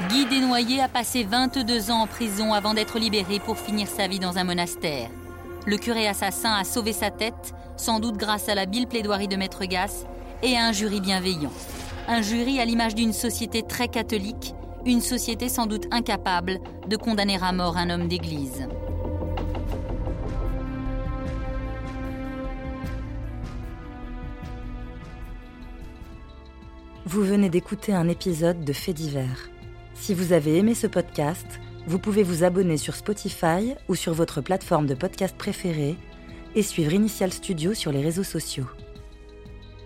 Guy 0.09 0.27
Desnoyers 0.27 0.81
a 0.81 0.88
passé 0.88 1.24
22 1.24 1.90
ans 1.90 2.03
en 2.03 2.07
prison 2.07 2.53
avant 2.53 2.74
d'être 2.74 2.98
libéré 2.98 3.38
pour 3.40 3.59
finir 3.59 3.88
sa 3.88 4.07
vie 4.07 4.18
dans 4.18 4.38
un 4.38 4.44
monastère. 4.44 5.09
Le 5.66 5.77
curé 5.77 6.07
assassin 6.07 6.53
a 6.55 6.64
sauvé 6.64 6.92
sa 6.92 7.11
tête, 7.11 7.55
sans 7.77 8.00
doute 8.00 8.16
grâce 8.16 8.48
à 8.48 8.55
l'habile 8.55 8.87
plaidoirie 8.87 9.29
de 9.29 9.37
Maître 9.37 9.64
Gass 9.64 10.05
et 10.42 10.57
à 10.57 10.66
un 10.66 10.72
jury 10.72 11.00
bienveillant. 11.00 11.53
Un 12.07 12.22
jury 12.22 12.61
à 12.61 12.64
l'image 12.64 12.94
d'une 12.94 13.12
société 13.12 13.62
très 13.62 13.88
catholique, 13.88 14.55
une 14.85 15.00
société 15.00 15.48
sans 15.48 15.66
doute 15.66 15.87
incapable 15.90 16.61
de 16.87 16.96
condamner 16.96 17.38
à 17.40 17.53
mort 17.53 17.77
un 17.77 17.88
homme 17.90 18.09
d'église. 18.09 18.68
Vous 27.07 27.23
venez 27.23 27.51
d'écouter 27.51 27.93
un 27.93 28.09
épisode 28.09 28.64
de 28.64 28.73
Faits 28.73 28.97
divers. 28.97 29.51
Si 29.93 30.14
vous 30.14 30.33
avez 30.33 30.57
aimé 30.57 30.75
ce 30.75 30.87
podcast, 30.87 31.61
vous 31.87 31.99
pouvez 31.99 32.23
vous 32.23 32.45
abonner 32.45 32.79
sur 32.79 32.95
Spotify 32.95 33.75
ou 33.88 33.95
sur 33.95 34.14
votre 34.14 34.40
plateforme 34.40 34.87
de 34.87 34.95
podcast 34.95 35.37
préférée 35.37 35.97
et 36.55 36.62
suivre 36.62 36.95
Initial 36.95 37.31
Studio 37.31 37.75
sur 37.75 37.93
les 37.93 38.01
réseaux 38.01 38.25
sociaux. 38.25 38.64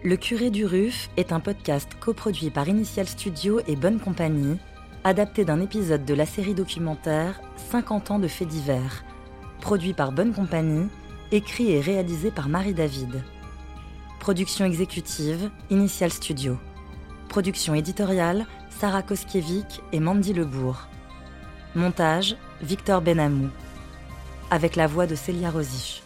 Le 0.04 0.16
curé 0.16 0.50
du 0.50 0.64
RUF 0.64 1.10
est 1.16 1.32
un 1.32 1.40
podcast 1.40 1.88
coproduit 1.98 2.50
par 2.50 2.68
Initial 2.68 3.08
Studio 3.08 3.60
et 3.66 3.74
Bonne 3.74 3.98
Compagnie, 3.98 4.58
adapté 5.02 5.44
d'un 5.44 5.60
épisode 5.60 6.04
de 6.04 6.14
la 6.14 6.24
série 6.24 6.54
documentaire 6.54 7.40
50 7.72 8.12
ans 8.12 8.18
de 8.20 8.28
faits 8.28 8.46
divers, 8.46 9.02
produit 9.60 9.92
par 9.92 10.12
Bonne 10.12 10.32
Compagnie, 10.32 10.86
écrit 11.32 11.72
et 11.72 11.80
réalisé 11.80 12.30
par 12.30 12.48
Marie 12.48 12.74
David. 12.74 13.24
Production 14.20 14.64
exécutive, 14.64 15.50
Initial 15.68 16.12
Studio. 16.12 16.58
Production 17.28 17.74
éditoriale, 17.74 18.46
Sarah 18.70 19.02
Koskiewicz 19.02 19.80
et 19.92 20.00
Mandy 20.00 20.32
Lebourg. 20.32 20.88
Montage 21.74 22.36
Victor 22.62 23.02
Benamou. 23.02 23.50
Avec 24.50 24.76
la 24.76 24.86
voix 24.86 25.06
de 25.06 25.14
Célia 25.14 25.50
Rosich. 25.50 26.02